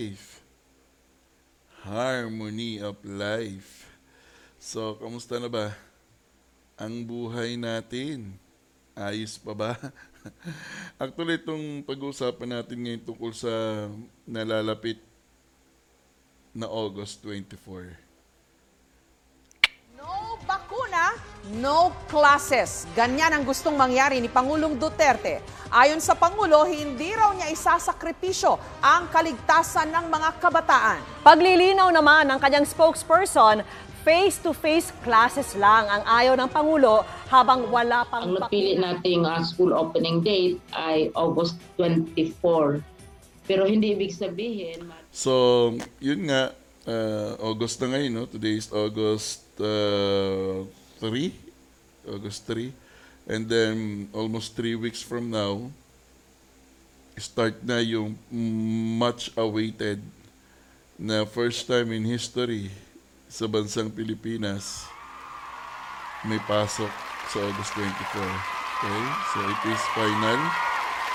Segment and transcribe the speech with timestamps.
[0.00, 0.40] life.
[1.84, 3.84] Harmony of life.
[4.56, 5.76] So, kamusta na ba?
[6.80, 8.32] Ang buhay natin.
[8.96, 9.72] Ayos pa ba?
[11.00, 13.52] Actually, itong pag-uusapan natin ngayon tungkol sa
[14.24, 15.04] nalalapit
[16.56, 17.92] na August 24.
[20.00, 21.12] No bakuna,
[21.48, 22.84] no classes.
[22.92, 25.40] Ganyan ang gustong mangyari ni Pangulong Duterte.
[25.70, 31.00] Ayon sa Pangulo, hindi raw niya isasakripisyo ang kaligtasan ng mga kabataan.
[31.22, 33.62] Paglilinaw naman ng kanyang spokesperson,
[34.02, 39.70] face-to-face classes lang ang ayaw ng Pangulo habang wala pang Ang napili nating uh, school
[39.76, 42.82] opening date ay August 24.
[43.46, 46.54] Pero hindi ibig sabihin, So, yun nga,
[46.86, 48.24] uh, August na ngayon, no?
[48.30, 50.64] Today is August uh,
[51.00, 51.32] 3.
[52.06, 52.72] August 3.
[53.28, 55.72] And then, almost three weeks from now,
[57.20, 58.16] start na yung
[58.96, 60.00] much awaited
[60.96, 62.72] na first time in history
[63.28, 64.88] sa bansang Pilipinas
[66.24, 66.90] may pasok
[67.28, 67.86] sa August 24.
[67.86, 69.04] Okay?
[69.32, 70.40] So, it is final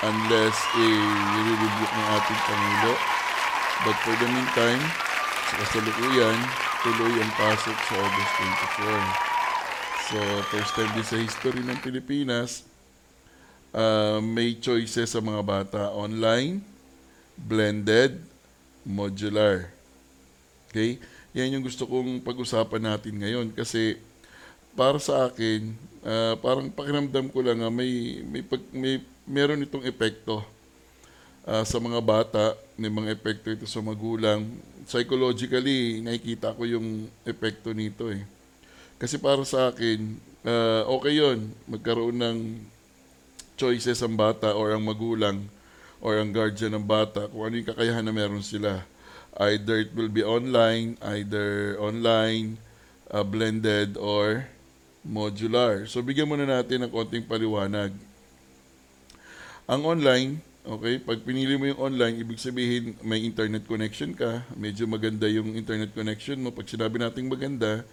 [0.05, 2.93] unless i-rebuke ng ating Pangulo.
[3.85, 4.81] But for the meantime,
[5.51, 6.39] sa kasalukuyan,
[6.81, 8.31] tuloy ang pasok sa August
[8.79, 9.34] 24.
[10.05, 10.21] So,
[10.53, 12.61] first time din sa history ng Pilipinas,
[13.73, 16.61] uh, may choices sa mga bata online,
[17.33, 18.21] blended,
[18.85, 19.73] modular.
[20.69, 21.01] Okay?
[21.33, 23.97] Yan yung gusto kong pag-usapan natin ngayon kasi
[24.77, 25.73] para sa akin,
[26.05, 30.45] ah, parang pakiramdam ko lang nga may may pag, may meron itong epekto
[31.49, 34.45] ah, sa mga bata, may mga epekto ito sa magulang.
[34.85, 38.34] Psychologically, nakikita ko yung epekto nito eh.
[38.95, 40.15] Kasi para sa akin,
[40.47, 42.37] ah, okay yon magkaroon ng
[43.59, 45.47] choices ang bata or ang magulang
[46.03, 48.83] or ang guardian ng bata kung ano yung kakayahan na meron sila.
[49.35, 52.55] Either it will be online, either online,
[53.11, 54.47] uh, blended, or
[55.03, 55.83] modular.
[55.91, 57.91] So bigyan muna natin ng konting paliwanag.
[59.67, 64.87] Ang online, okay, pag pinili mo yung online, ibig sabihin may internet connection ka, medyo
[64.87, 66.55] maganda yung internet connection mo.
[66.55, 67.83] Pag sinabi nating maganda,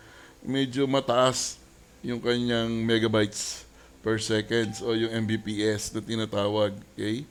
[0.42, 1.58] medyo mataas
[2.02, 3.62] yung kanyang megabytes
[4.02, 7.22] per seconds o yung Mbps na tinatawag, okay?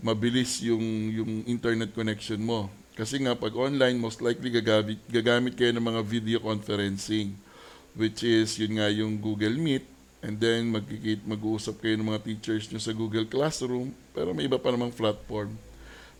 [0.00, 2.68] Mabilis yung yung internet connection mo.
[2.92, 7.32] Kasi nga pag online, most likely gagamit, gagamit kayo ng mga video conferencing
[7.96, 9.82] which is yun nga yung Google Meet
[10.20, 14.60] and then magkikit mag-uusap kayo ng mga teachers nyo sa Google Classroom pero may iba
[14.60, 15.50] pa namang platform.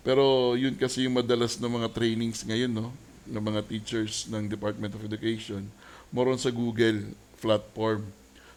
[0.01, 2.89] Pero yun kasi yung madalas ng mga trainings ngayon no
[3.29, 5.69] ng mga teachers ng Department of Education
[6.11, 8.07] more on sa Google platform.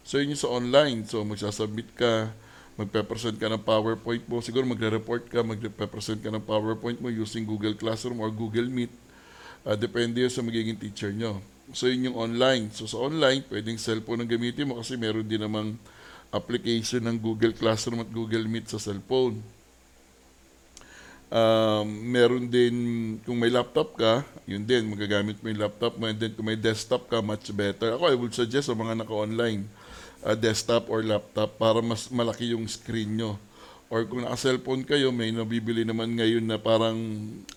[0.04, 1.08] So yun yung sa online.
[1.08, 2.30] So magsasubmit ka,
[2.76, 4.42] magpe-present ka ng PowerPoint mo.
[4.42, 8.92] Siguro magre-report ka, magpe-present ka ng PowerPoint mo using Google Classroom or Google Meet.
[9.64, 11.40] Ah, depende sa magiging teacher nyo.
[11.72, 12.68] So yun yung online.
[12.76, 15.80] So sa online, pwedeng cellphone ang gamitin mo kasi meron din namang
[16.28, 19.40] application ng Google Classroom at Google Meet sa cellphone.
[21.32, 22.74] Um, meron din,
[23.24, 26.04] kung may laptop ka, yun din, magagamit mo yung laptop mo.
[26.06, 27.96] And then kung may desktop ka, much better.
[27.96, 29.64] Ako, I would suggest sa mga naka-online,
[30.22, 33.40] uh, desktop or laptop para mas malaki yung screen nyo.
[33.88, 36.98] Or kung naka-cellphone kayo, may nabibili naman ngayon na parang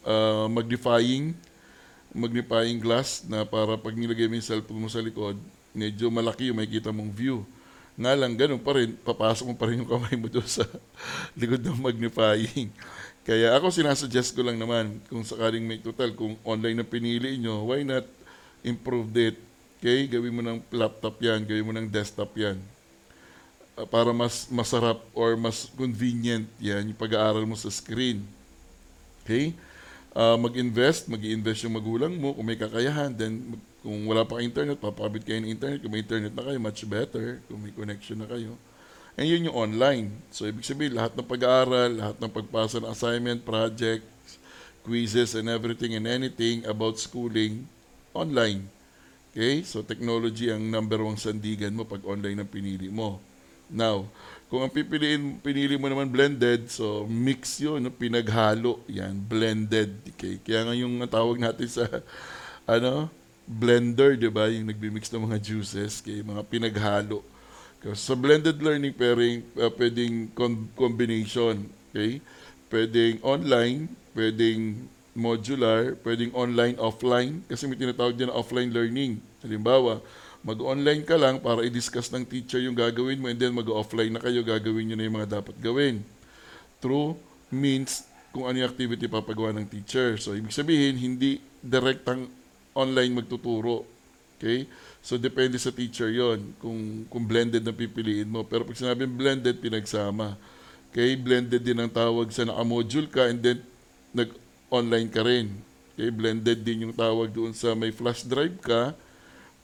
[0.04, 1.36] uh, magnifying,
[2.12, 5.38] magnifying glass na para pag nilagay mo yung cellphone mo sa likod,
[5.76, 7.46] medyo malaki yung makikita mong view.
[7.98, 10.62] Nga lang, ganun pa rin, papasok mo pa rin yung kamay mo doon sa
[11.40, 12.70] likod ng magnifying.
[13.28, 17.68] Kaya ako sinasuggest ko lang naman, kung sakaling may total, kung online na pinili nyo,
[17.68, 18.08] why not
[18.64, 19.36] improve it?
[19.84, 22.56] Okay, gawin mo ng laptop yan, gawin mo ng desktop yan.
[23.76, 28.24] Uh, para mas masarap or mas convenient yan yung pag-aaral mo sa screen.
[29.28, 29.52] Okay?
[30.16, 33.12] Uh, mag-invest, mag invest yung magulang mo kung may kakayahan.
[33.12, 35.84] Then, kung wala pa internet, papabit kayo ng internet.
[35.84, 37.44] Kung may internet na kayo, much better.
[37.52, 38.56] Kung may connection na kayo.
[39.18, 40.14] And yun yung online.
[40.30, 44.38] So, ibig sabihin, lahat ng pag-aaral, lahat ng pagpasa ng assignment, projects,
[44.86, 47.66] quizzes, and everything and anything about schooling,
[48.14, 48.70] online.
[49.34, 49.66] Okay?
[49.66, 53.18] So, technology ang number one sandigan mo pag online ang pinili mo.
[53.74, 54.06] Now,
[54.54, 57.90] kung ang pipiliin, pinili mo naman blended, so mix yun, no?
[57.90, 58.86] pinaghalo.
[58.86, 59.98] Yan, blended.
[60.14, 60.38] Okay?
[60.46, 61.90] Kaya nga yung tawag natin sa,
[62.70, 63.10] ano,
[63.50, 64.46] blender, di ba?
[64.46, 66.22] Yung nagbi-mix ng mga juices, okay?
[66.22, 67.26] mga pinaghalo.
[67.94, 72.20] Sa blended learning pairing, uh, pwedeng com- combination, okay?
[72.68, 73.88] Pwedeng online,
[74.18, 79.22] pwedeng modular, pwedeng online, offline, kasi may tinatawag na offline learning.
[79.46, 80.02] Halimbawa,
[80.42, 84.42] mag-online ka lang para i-discuss ng teacher yung gagawin mo and then mag-offline na kayo,
[84.42, 86.06] gagawin nyo na yung mga dapat gawin.
[86.82, 87.18] Through
[87.50, 90.18] means kung ano yung activity papagawa ng teacher.
[90.22, 92.30] So, ibig sabihin, hindi direktang
[92.78, 93.86] online magtuturo.
[94.38, 94.70] Okay?
[95.08, 98.44] So, depende sa teacher yon kung, kung blended na pipiliin mo.
[98.44, 100.36] Pero pag sinabing blended, pinagsama.
[100.92, 101.16] Okay?
[101.16, 103.64] Blended din ang tawag sa naka-module ka and then
[104.12, 105.56] nag-online ka rin.
[105.96, 106.12] Okay?
[106.12, 108.92] Blended din yung tawag doon sa may flash drive ka.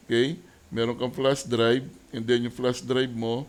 [0.07, 0.39] Okay?
[0.71, 3.43] Meron kang flash drive and then yung flash drive mo,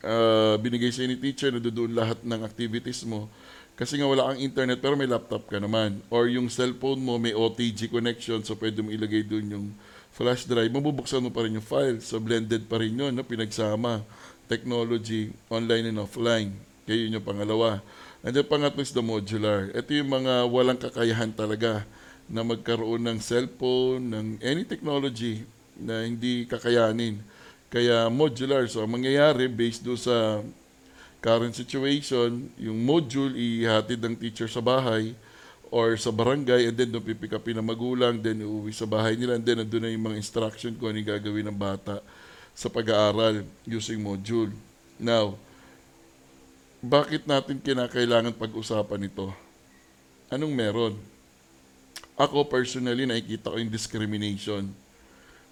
[0.00, 3.28] uh, binigay sa ni teacher na doon lahat ng activities mo.
[3.76, 6.00] Kasi nga wala kang internet pero may laptop ka naman.
[6.08, 9.68] Or yung cellphone mo may OTG connection so pwede mo ilagay doon yung
[10.16, 10.72] flash drive.
[10.72, 12.00] Mabubuksan mo pa rin yung file.
[12.00, 13.20] So blended pa rin yun, no?
[13.20, 14.00] pinagsama.
[14.48, 16.56] Technology, online and offline.
[16.88, 17.84] Kaya yun yung pangalawa.
[18.24, 19.68] And then pangatlo is the modular.
[19.76, 21.84] Ito yung mga walang kakayahan talaga
[22.26, 25.44] na magkaroon ng cellphone, ng any technology
[25.76, 27.20] na hindi kakayanin.
[27.68, 28.64] Kaya modular.
[28.72, 30.40] So, ang mangyayari based do sa
[31.20, 35.12] current situation, yung module ihatid ng teacher sa bahay
[35.70, 39.38] or sa barangay and then doon pipick upin ng magulang, then uuwi sa bahay nila
[39.38, 42.00] and then nandun na yung mga instruction kung ano gagawin ng bata
[42.56, 44.48] sa pag-aaral using module.
[44.96, 45.36] Now,
[46.80, 49.34] bakit natin kinakailangan pag-usapan ito?
[50.30, 50.94] Anong meron?
[52.16, 54.72] Ako personally nakikita ko yung discrimination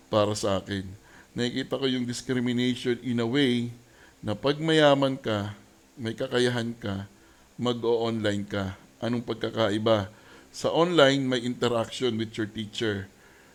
[0.09, 0.87] para sa akin.
[1.35, 3.69] Nakikita ko yung discrimination in a way
[4.25, 5.53] na pag mayaman ka,
[5.99, 7.05] may kakayahan ka,
[7.59, 8.79] mag-o-online ka.
[9.05, 10.09] Anong pagkakaiba?
[10.49, 13.05] Sa online, may interaction with your teacher.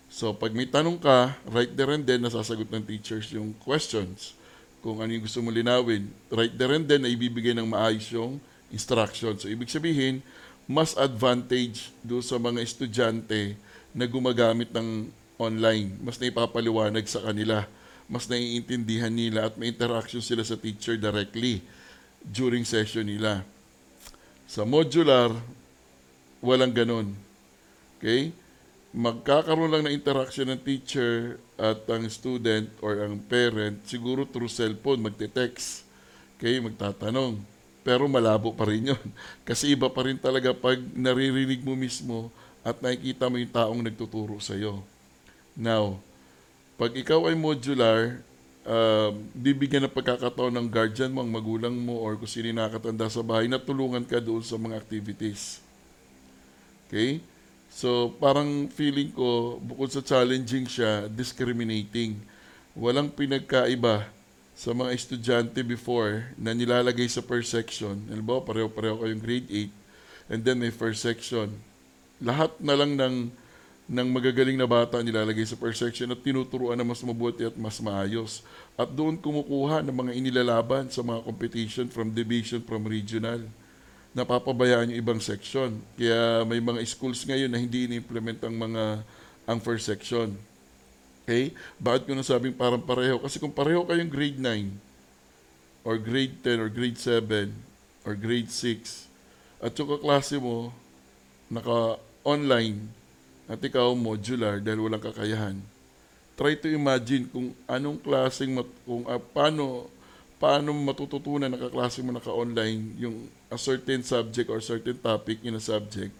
[0.05, 4.37] So, pag may tanong ka, right there and then, nasasagot ng teachers yung questions.
[4.85, 6.05] Kung ano yung gusto mo linawin.
[6.29, 8.37] Right there and then, na ibibigay ng maayos yung
[8.69, 9.33] instruction.
[9.41, 10.21] So, ibig sabihin,
[10.69, 13.57] mas advantage do sa mga estudyante
[13.89, 15.09] na gumagamit ng
[15.41, 15.97] online.
[15.97, 17.65] Mas naipapaliwanag sa kanila.
[18.05, 21.65] Mas naiintindihan nila at may interaction sila sa teacher directly
[22.21, 23.41] during session nila.
[24.49, 25.29] Sa modular,
[26.41, 27.13] walang ganun.
[28.01, 28.33] Okay?
[28.89, 35.05] Magkakaroon lang ng interaction ng teacher at ang student or ang parent siguro through cellphone,
[35.05, 35.85] magte-text.
[36.41, 36.57] Okay?
[36.57, 37.37] Magtatanong.
[37.85, 39.05] Pero malabo pa rin yun.
[39.47, 42.33] Kasi iba pa rin talaga pag naririnig mo mismo
[42.65, 44.81] at nakikita mo yung taong nagtuturo sa'yo.
[45.53, 46.01] Now,
[46.73, 48.25] pag ikaw ay modular,
[48.69, 53.09] uh, bibigyan ng pagkakataon ng guardian mo, ang magulang mo, or kung sino yung nakakatanda
[53.09, 55.57] sa bahay, na tulungan ka doon sa mga activities.
[56.85, 57.19] Okay?
[57.73, 62.21] So, parang feeling ko, bukod sa challenging siya, discriminating.
[62.77, 64.09] Walang pinagkaiba
[64.53, 67.95] sa mga estudyante before na nilalagay sa per section.
[68.09, 69.49] Halimbawa, pareho-pareho kayong grade
[70.29, 71.57] 8, and then may first section.
[72.19, 73.31] Lahat na lang ng
[73.89, 77.81] ng magagaling na bata nilalagay sa per section at tinuturuan na mas mabuti at mas
[77.81, 78.45] maayos.
[78.77, 83.41] At doon kumukuha ng mga inilalaban sa mga competition from division, from regional.
[84.13, 85.81] Napapabayaan yung ibang section.
[85.97, 88.83] Kaya may mga schools ngayon na hindi ini-implement ang mga
[89.49, 90.37] ang first section.
[91.25, 91.57] Okay?
[91.81, 93.17] Bakit ko nasabing parang pareho?
[93.17, 94.69] Kasi kung pareho kayong grade 9
[95.81, 97.49] or grade 10 or grade 7
[98.05, 99.09] or grade 6
[99.65, 100.69] at yung kaklase mo
[101.49, 102.98] naka-online
[103.49, 105.57] at ikaw modular dahil walang kakayahan.
[106.37, 109.89] Try to imagine kung anong klaseng mat, kung uh, paano
[110.39, 115.59] paano matututunan ng kaklase mo naka-online yung a certain subject or certain topic in a
[115.59, 116.15] subject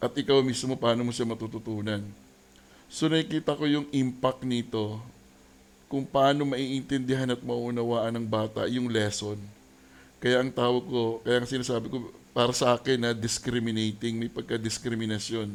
[0.00, 2.00] at ikaw mismo paano mo siya matututunan.
[2.90, 4.98] So nakikita ko yung impact nito
[5.86, 9.36] kung paano maiintindihan at maunawaan ng bata yung lesson.
[10.18, 15.52] Kaya ang tawag ko, kaya ang sinasabi ko, para sa akin na discriminating, may pagka-diskriminasyon.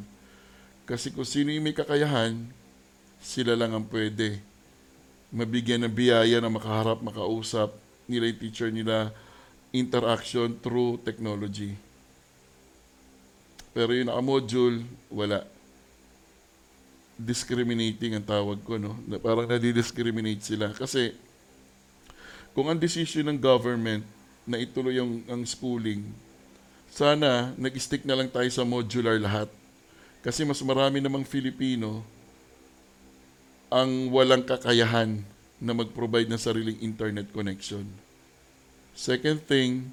[0.88, 2.48] Kasi kung sino yung may kakayahan,
[3.20, 4.40] sila lang ang pwede.
[5.36, 7.76] Mabigyan ng biyaya na makaharap, makausap
[8.08, 9.12] nila yung teacher nila,
[9.76, 11.76] interaction through technology.
[13.76, 15.44] Pero yung naka-module, wala.
[17.20, 18.96] Discriminating ang tawag ko, no?
[19.20, 20.72] Parang nadi-discriminate sila.
[20.72, 21.12] Kasi,
[22.56, 24.08] kung ang decision ng government
[24.48, 26.08] na ituloy yung, ang schooling,
[26.96, 29.52] sana nag-stick na lang tayo sa modular lahat.
[30.28, 32.04] Kasi mas marami namang Filipino
[33.72, 35.24] ang walang kakayahan
[35.56, 37.88] na mag-provide ng sariling internet connection.
[38.92, 39.88] Second thing,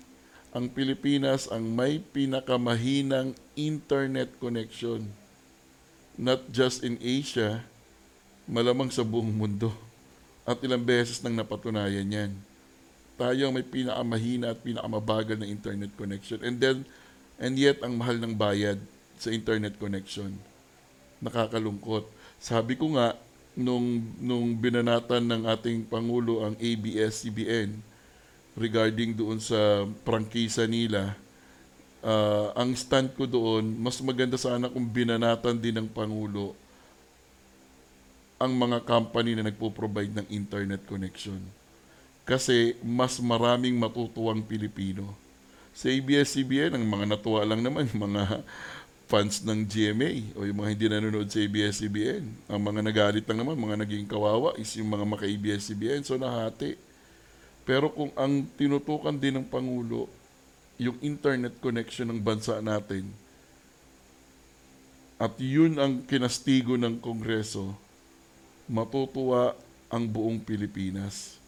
[0.50, 5.07] ang Pilipinas ang may pinakamahinang internet connection.
[6.19, 7.62] Not just in Asia,
[8.50, 9.71] malamang sa buong mundo.
[10.43, 12.35] At ilang beses nang napatunayan yan.
[13.14, 16.43] Tayo ang may pinakamahina at pinakamabagal na internet connection.
[16.43, 16.83] And then,
[17.38, 18.83] and yet, ang mahal ng bayad
[19.18, 20.35] sa internet connection.
[21.23, 22.09] Nakakalungkot.
[22.38, 23.16] Sabi ko nga,
[23.54, 27.78] nung, nung binanatan ng ating Pangulo ang ABS-CBN
[28.59, 31.16] regarding doon sa prangkisa nila,
[32.04, 36.52] Ah, ang stand ko doon, mas maganda sana kung binanatan din ng Pangulo
[38.37, 41.40] ang mga company na nagpo-provide ng internet connection.
[42.28, 45.16] Kasi mas maraming matutuwang Pilipino.
[45.73, 48.44] Sa ABS-CBN, ang mga natuwa lang naman, mga
[49.14, 52.50] fans ng GMA o yung mga hindi nanonood sa ABS-CBN.
[52.50, 56.02] Ang mga nagalit lang naman, mga naging kawawa is yung mga maka-ABS-CBN.
[56.02, 56.75] So nahati.
[57.62, 60.11] Pero kung ang tinutukan din ng Pangulo,
[60.83, 63.06] yung internet connection ng bansa natin,
[65.14, 67.71] at yun ang kinastigo ng Kongreso,
[68.66, 69.54] matutuwa
[69.94, 71.38] ang buong Pilipinas.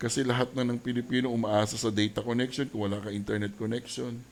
[0.00, 4.31] Kasi lahat na ng Pilipino umaasa sa data connection kung wala ka internet connection.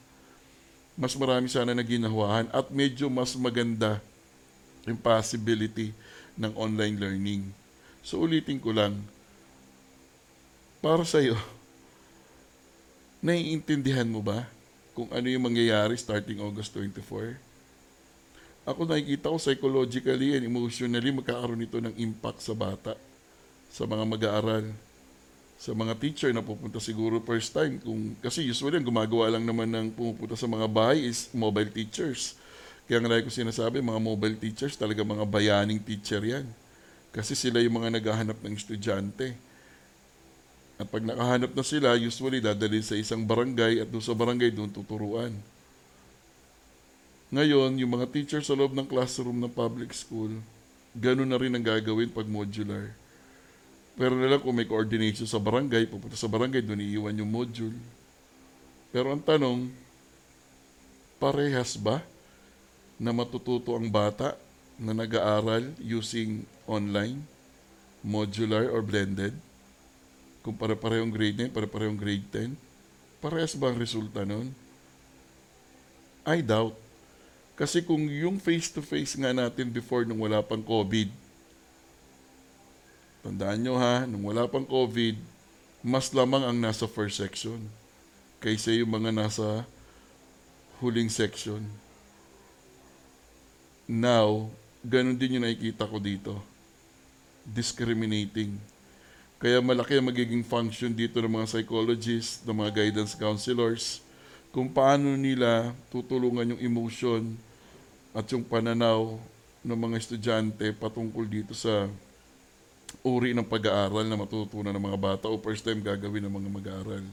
[1.01, 4.05] Mas marami sana na ginawahan at medyo mas maganda
[4.85, 5.97] yung possibility
[6.37, 7.43] ng online learning.
[8.05, 9.01] So ulitin ko lang,
[10.85, 11.41] para sa'yo,
[13.25, 14.45] naiintindihan mo ba
[14.93, 17.41] kung ano yung mangyayari starting August 24?
[18.69, 22.93] Ako nakikita ko psychologically and emotionally magkakaroon ito ng impact sa bata,
[23.73, 24.69] sa mga mag-aaral,
[25.61, 27.77] sa mga teacher na pupunta siguro first time.
[27.85, 32.33] Kung, kasi usually ang gumagawa lang naman ng pumupunta sa mga bahay is mobile teachers.
[32.89, 36.49] Kaya nga lagi ko sinasabi, mga mobile teachers talaga mga bayaning teacher yan.
[37.13, 39.37] Kasi sila yung mga naghahanap ng estudyante.
[40.81, 44.73] At pag nakahanap na sila, usually dadalhin sa isang barangay at doon sa barangay doon
[44.73, 45.37] tuturuan.
[47.29, 50.33] Ngayon, yung mga teacher sa loob ng classroom ng public school,
[50.97, 52.97] ganun na rin ang gagawin pag modular.
[53.99, 57.75] Pero na lang kung may coordination sa barangay, pupunta sa barangay, doon iiwan yung module.
[58.91, 59.71] Pero ang tanong,
[61.21, 62.03] parehas ba
[62.99, 64.35] na matututo ang bata
[64.81, 67.23] na nag-aaral using online,
[68.03, 69.37] modular or blended?
[70.41, 72.57] Kung pare-parehong grade 9, pare-parehong grade 10?
[73.21, 74.57] Parehas ba ang resulta nun?
[76.25, 76.73] I doubt.
[77.61, 81.13] Kasi kung yung face-to-face nga natin before nung wala pang COVID,
[83.21, 85.17] tandaan nyo ha, nung wala pang COVID,
[85.81, 87.61] mas lamang ang nasa first section
[88.41, 89.65] kaysa yung mga nasa
[90.81, 91.61] huling section.
[93.85, 94.49] Now,
[94.81, 96.41] ganun din yung nakikita ko dito.
[97.45, 98.57] Discriminating.
[99.41, 104.05] Kaya malaki ang magiging function dito ng mga psychologists, ng mga guidance counselors,
[104.53, 107.37] kung paano nila tutulungan yung emotion
[108.13, 109.17] at yung pananaw
[109.61, 111.89] ng mga estudyante patungkol dito sa
[113.01, 117.05] uri ng pag-aaral na matutunan ng mga bata o first time gagawin ng mga mag-aaral.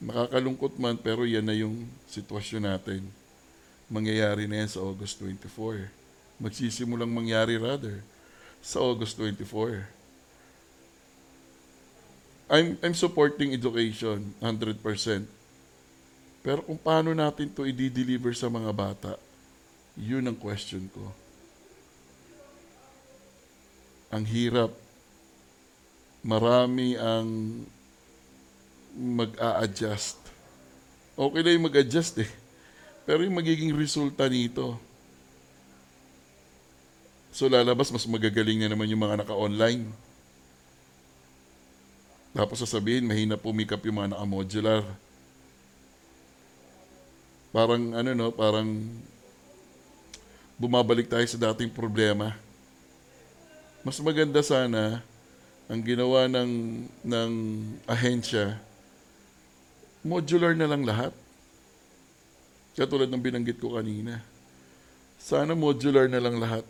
[0.00, 3.00] Nakakalungkot man pero yan na yung sitwasyon natin.
[3.88, 5.88] Mangyayari na yan sa August 24.
[6.42, 8.04] Magsisimulang mangyari rather
[8.60, 9.88] sa August 24.
[12.46, 14.82] I'm, I'm supporting education 100%.
[16.46, 19.12] Pero kung paano natin to i-deliver sa mga bata,
[19.98, 21.25] yun ang question ko.
[24.16, 24.72] Ang hirap.
[26.24, 27.28] Marami ang
[28.96, 30.16] mag-a-adjust.
[31.12, 32.30] Okay na yung mag-adjust eh.
[33.04, 34.80] Pero yung magiging resulta nito,
[37.30, 39.84] so lalabas mas magagaling na naman yung mga naka-online.
[42.32, 44.82] Tapos sasabihin, mahina pumikap yung mga naka-modular.
[47.52, 48.68] Parang ano no, parang
[50.56, 52.45] bumabalik tayo sa dating problema.
[53.86, 54.98] Mas maganda sana
[55.70, 57.32] ang ginawa ng ng
[57.86, 58.58] ahensya
[60.02, 61.14] modular na lang lahat.
[62.74, 64.18] Katulad ng binanggit ko kanina.
[65.22, 66.66] Sana modular na lang lahat.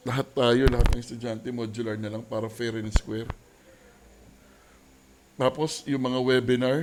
[0.00, 3.28] Lahat tayo, lahat ng estudyante, modular na lang para fair and square.
[5.36, 6.78] Tapos, yung mga webinar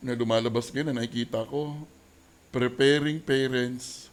[0.00, 1.76] na lumalabas ngayon na nakikita ko,
[2.48, 4.08] preparing parents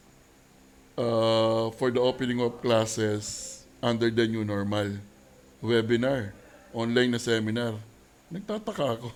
[0.99, 4.97] uh, for the opening of classes under the new normal.
[5.61, 6.33] Webinar,
[6.73, 7.77] online na seminar.
[8.29, 9.09] Nagtataka ako.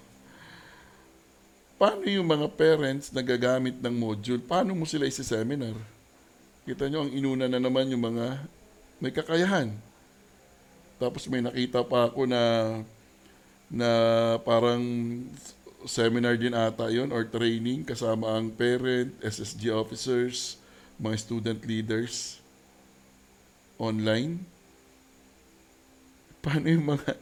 [1.81, 5.73] Paano yung mga parents na gagamit ng module, paano mo sila isi-seminar?
[6.61, 8.37] Kita nyo, ang inuna na naman yung mga
[9.01, 9.73] may kakayahan.
[11.01, 12.41] Tapos may nakita pa ako na
[13.65, 13.89] na
[14.45, 14.83] parang
[15.89, 20.61] seminar din ata yon or training kasama ang parent, SSG officers,
[21.01, 22.40] mga student leaders
[23.81, 24.37] online.
[26.45, 27.17] Paano yung mga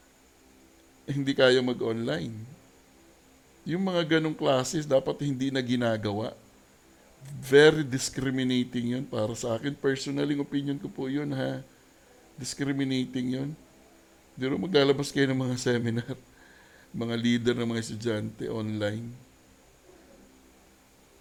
[1.12, 2.32] hindi kaya mag-online?
[3.68, 6.32] Yung mga ganong classes dapat hindi na ginagawa.
[7.38, 9.76] Very discriminating yun para sa akin.
[9.76, 11.62] Personally, opinion ko po yun ha.
[12.34, 13.50] Discriminating yun.
[14.34, 16.16] Di rin maglalabas kayo ng mga seminar.
[16.90, 19.06] Mga leader ng mga estudyante online.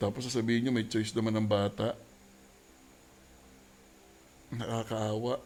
[0.02, 1.94] Tapos sasabihin nyo, may choice naman ng bata.
[4.52, 5.40] Nakakaawa.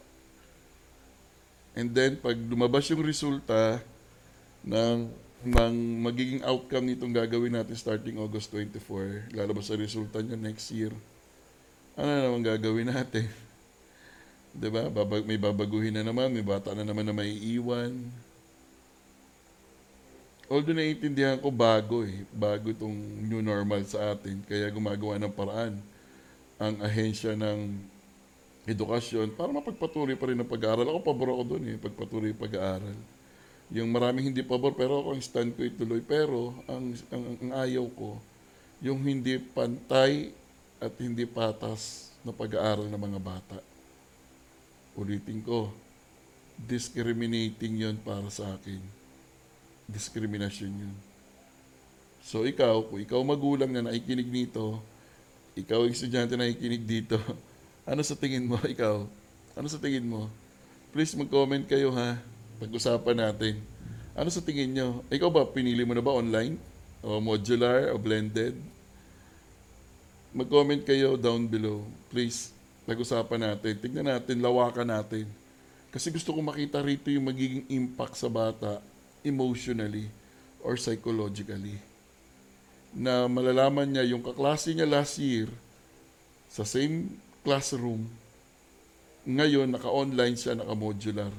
[1.76, 3.78] And then, pag lumabas yung resulta
[4.64, 5.12] ng,
[5.44, 10.90] ng magiging outcome nitong gagawin natin starting August 24, lalabas ang resulta niya next year,
[11.94, 13.28] ano na naman gagawin natin?
[14.56, 14.88] 'Di ba?
[14.88, 17.92] Babag, may babaguhin na naman, may bata na naman na may iwan.
[20.48, 22.94] Although naiintindihan ko bago eh, bago itong
[23.26, 25.74] new normal sa atin, kaya gumagawa ng paraan
[26.56, 27.76] ang ahensya ng
[28.66, 30.90] edukasyon para mapagpatuloy pa rin ang pag-aaral.
[30.90, 32.98] Ako pabor ako doon eh, pagpatuloy yung pag-aaral.
[33.70, 36.02] Yung maraming hindi pabor, pero ako ang stand ko ituloy.
[36.02, 38.18] Pero ang, ang, ang ayaw ko,
[38.82, 40.34] yung hindi pantay
[40.82, 43.58] at hindi patas na pag-aaral ng mga bata.
[44.98, 45.70] Ulitin ko,
[46.58, 48.82] discriminating yon para sa akin.
[49.86, 50.94] Discrimination yun.
[52.26, 54.82] So ikaw, kung ikaw magulang na nakikinig nito,
[55.54, 57.16] ikaw ang estudyante na nakikinig dito,
[57.86, 59.06] ano sa tingin mo, ikaw?
[59.54, 60.26] Ano sa tingin mo?
[60.90, 62.18] Please mag-comment kayo ha.
[62.58, 63.62] Pag-usapan natin.
[64.18, 65.06] Ano sa tingin nyo?
[65.06, 66.58] Ikaw ba, pinili mo na ba online?
[67.00, 67.94] O modular?
[67.94, 68.58] O blended?
[70.34, 71.86] Mag-comment kayo down below.
[72.10, 72.50] Please,
[72.84, 73.78] pag-usapan natin.
[73.78, 75.30] Tignan natin, lawakan natin.
[75.94, 78.82] Kasi gusto ko makita rito yung magiging impact sa bata
[79.24, 80.10] emotionally
[80.60, 81.78] or psychologically.
[82.92, 85.48] Na malalaman niya yung kaklase niya last year
[86.50, 87.12] sa same
[87.46, 88.02] classroom,
[89.22, 91.30] ngayon naka-online siya, naka-modular.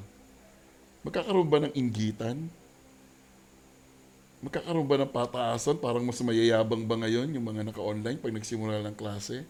[1.04, 2.48] Magkakaroon ba ng inggitan?
[4.40, 5.76] Magkakaroon ba ng pataasan?
[5.84, 9.44] Parang mas mayayabang ba ngayon yung mga naka-online pag nagsimula ng klase?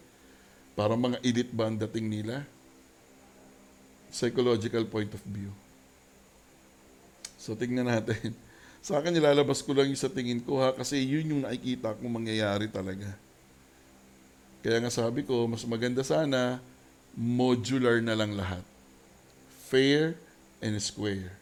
[0.74, 2.42] Parang mga elite ba ang dating nila?
[4.10, 5.54] Psychological point of view.
[7.38, 8.34] So, tingnan natin.
[8.86, 12.14] Sa akin, nilalabas ko lang yung sa tingin ko ha, kasi yun yung nakikita kong
[12.22, 13.27] mangyayari talaga.
[14.58, 16.58] Kaya nga sabi ko, mas maganda sana,
[17.14, 18.62] modular na lang lahat.
[19.70, 20.18] Fair
[20.58, 21.34] and square.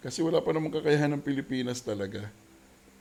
[0.00, 2.24] Kasi wala pa namang kakayahan ng Pilipinas talaga.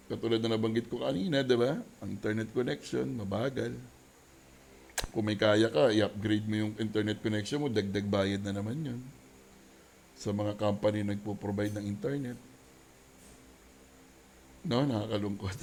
[0.10, 1.78] Katulad na nabanggit ko kanina, di ba?
[2.02, 3.78] Ang internet connection, mabagal.
[5.14, 9.02] Kung may kaya ka, i-upgrade mo yung internet connection mo, dagdag bayad na naman yun.
[10.20, 12.36] Sa mga company na nagpo-provide ng internet.
[14.66, 15.58] No, nakakalungkot.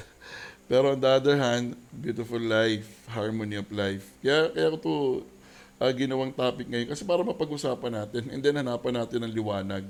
[0.67, 4.11] Pero on the other hand, beautiful life, harmony of life.
[4.19, 4.95] Kaya, kaya ko to
[5.79, 9.85] ah, ginawang topic ngayon kasi para mapag-usapan natin and then hanapan natin ng liwanag.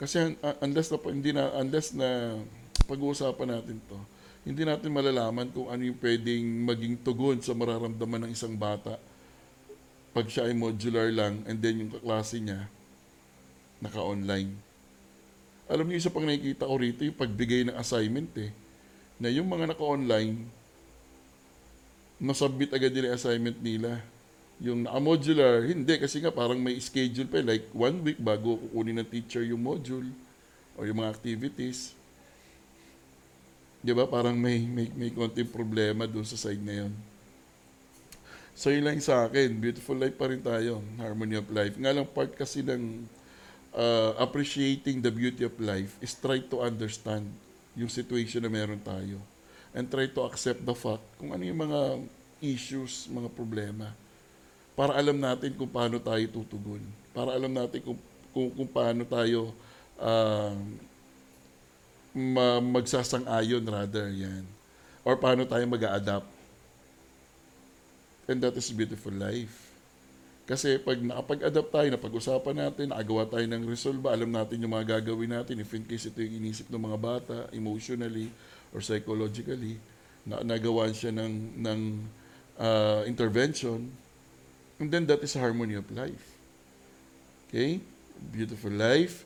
[0.00, 2.40] Kasi uh, unless na hindi na unless na
[2.88, 3.98] pag-uusapan natin to,
[4.40, 8.96] hindi natin malalaman kung ano yung pwedeng maging tugon sa mararamdaman ng isang bata
[10.10, 12.66] pag siya ay modular lang and then yung kaklase niya
[13.80, 14.52] naka-online.
[15.70, 18.50] Alam niyo, isa pang nakikita ko rito, yung pagbigay ng assignment eh.
[19.20, 20.48] Na yung mga naka-online,
[22.16, 24.00] nasubmit agad nila assignment nila.
[24.60, 25.94] Yung naka-modular, hindi.
[26.00, 27.44] Kasi nga parang may schedule pa.
[27.44, 27.46] eh.
[27.56, 30.08] Like one week bago kukunin ng teacher yung module
[30.76, 31.92] o yung mga activities.
[33.80, 34.08] Di ba?
[34.08, 36.92] Parang may, may, may konting problema doon sa side na yun.
[38.56, 39.56] So yun lang sa akin.
[39.56, 40.84] Beautiful life pa rin tayo.
[41.00, 41.76] Harmony of life.
[41.80, 43.08] Nga lang part kasi ng
[43.72, 47.24] uh, appreciating the beauty of life is try to understand
[47.78, 49.18] yung situation na meron tayo.
[49.70, 51.80] And try to accept the fact kung ano yung mga
[52.42, 53.94] issues, mga problema.
[54.74, 56.82] Para alam natin kung paano tayo tutugon.
[57.14, 57.98] Para alam natin kung,
[58.34, 59.54] kung, kung paano tayo
[60.00, 60.56] uh,
[62.16, 64.42] ma- magsasang-ayon rather yan.
[65.06, 66.40] Or paano tayo mag adapt
[68.30, 69.69] And that is beautiful life.
[70.50, 75.30] Kasi pag nakapag-adapt tayo, napag-usapan natin, nakagawa tayo ng resolve, alam natin yung mga gagawin
[75.30, 78.34] natin, if in case ito yung inisip ng mga bata, emotionally
[78.74, 79.78] or psychologically,
[80.26, 81.80] na nagawa siya ng, ng
[82.58, 83.94] uh, intervention,
[84.82, 86.34] and then that is harmony of life.
[87.46, 87.78] Okay?
[88.34, 89.22] Beautiful life,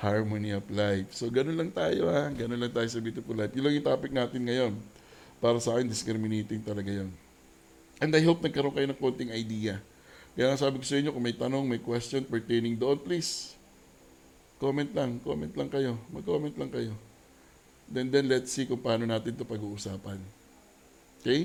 [0.00, 1.12] harmony of life.
[1.12, 2.32] So, ganun lang tayo ha.
[2.32, 3.52] Ganun lang tayo sa beautiful life.
[3.52, 4.72] Yun lang yung topic natin ngayon.
[5.36, 7.12] Para sa akin, discriminating talaga yun.
[8.00, 9.84] And I hope nagkaroon kayo ng konting idea.
[10.32, 13.52] Kaya sabi ko sa inyo, kung may tanong, may question pertaining doon, please,
[14.56, 16.00] comment lang, comment lang kayo.
[16.08, 16.92] Mag-comment lang kayo.
[17.84, 20.16] Then, then let's see kung paano natin ito pag-uusapan.
[21.20, 21.44] Okay?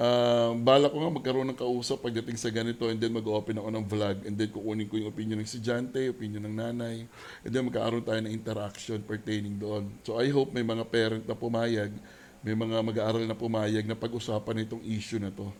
[0.00, 3.84] Uh, bala ko nga magkaroon ng kausap pagdating sa ganito and then mag-open ako ng
[3.84, 7.04] vlog and then kukunin ko yung opinion ng estudyante, opinion ng nanay,
[7.44, 9.92] and then magkakaroon tayo ng interaction pertaining doon.
[10.04, 11.92] So I hope may mga parent na pumayag,
[12.40, 15.52] may mga mag-aaral na pumayag na pag-usapan itong issue na to.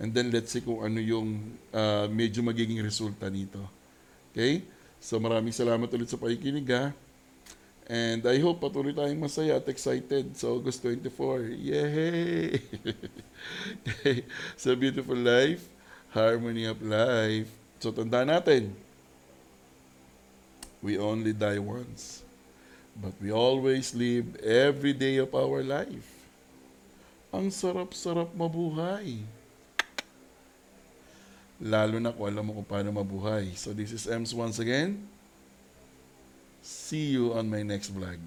[0.00, 3.60] And then let's see kung ano yung uh, medyo magiging resulta nito.
[4.32, 4.64] Okay?
[5.02, 6.94] So maraming salamat ulit sa pakikinig ha.
[7.90, 11.50] And I hope patuloy tayong masaya at excited sa August 24.
[11.52, 12.62] Yay!
[14.62, 15.66] sa beautiful life,
[16.14, 17.50] harmony of life.
[17.82, 18.70] So tanda natin,
[20.78, 22.22] we only die once.
[22.94, 26.22] But we always live every day of our life.
[27.34, 29.24] Ang sarap-sarap mabuhay.
[31.62, 33.54] Lalo na kung alam mo kung paano mabuhay.
[33.54, 34.98] So this is Ems once again.
[36.58, 38.18] See you on my next vlog.